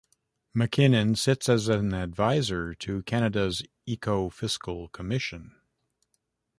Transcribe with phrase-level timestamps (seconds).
[0.55, 5.61] MacKinnon sits as an advisor to Canada's Ecofiscal Commission.